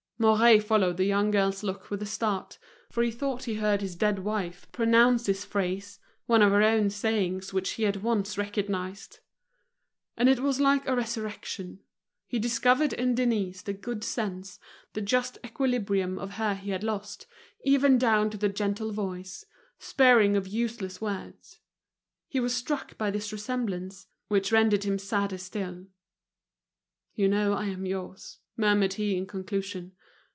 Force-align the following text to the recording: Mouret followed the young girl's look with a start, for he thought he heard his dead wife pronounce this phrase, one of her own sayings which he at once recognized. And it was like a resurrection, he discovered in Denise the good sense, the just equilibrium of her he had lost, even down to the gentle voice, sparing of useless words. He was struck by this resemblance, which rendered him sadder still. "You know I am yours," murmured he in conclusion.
Mouret 0.21 0.59
followed 0.61 0.97
the 0.97 1.05
young 1.05 1.31
girl's 1.31 1.63
look 1.63 1.89
with 1.89 1.99
a 1.99 2.05
start, 2.05 2.59
for 2.91 3.01
he 3.01 3.09
thought 3.09 3.45
he 3.45 3.55
heard 3.55 3.81
his 3.81 3.95
dead 3.95 4.19
wife 4.19 4.71
pronounce 4.71 5.25
this 5.25 5.43
phrase, 5.43 5.97
one 6.27 6.43
of 6.43 6.51
her 6.51 6.61
own 6.61 6.91
sayings 6.91 7.51
which 7.51 7.71
he 7.71 7.87
at 7.87 8.03
once 8.03 8.37
recognized. 8.37 9.17
And 10.15 10.29
it 10.29 10.39
was 10.39 10.59
like 10.59 10.87
a 10.87 10.95
resurrection, 10.95 11.79
he 12.27 12.37
discovered 12.37 12.93
in 12.93 13.15
Denise 13.15 13.63
the 13.63 13.73
good 13.73 14.03
sense, 14.03 14.59
the 14.93 15.01
just 15.01 15.39
equilibrium 15.43 16.19
of 16.19 16.33
her 16.33 16.53
he 16.53 16.69
had 16.69 16.83
lost, 16.83 17.25
even 17.63 17.97
down 17.97 18.29
to 18.29 18.37
the 18.37 18.47
gentle 18.47 18.91
voice, 18.91 19.47
sparing 19.79 20.37
of 20.37 20.45
useless 20.45 21.01
words. 21.01 21.61
He 22.29 22.39
was 22.39 22.55
struck 22.55 22.95
by 22.95 23.09
this 23.09 23.31
resemblance, 23.33 24.05
which 24.27 24.51
rendered 24.51 24.83
him 24.83 24.99
sadder 24.99 25.39
still. 25.39 25.87
"You 27.15 27.27
know 27.27 27.53
I 27.53 27.65
am 27.65 27.87
yours," 27.87 28.37
murmured 28.55 28.93
he 28.93 29.17
in 29.17 29.25
conclusion. 29.25 29.93